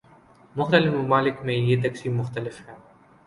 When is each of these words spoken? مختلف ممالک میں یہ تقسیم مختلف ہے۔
مختلف 0.55 0.93
ممالک 0.93 1.43
میں 1.43 1.53
یہ 1.55 1.81
تقسیم 1.83 2.17
مختلف 2.17 2.59
ہے۔ 2.67 2.73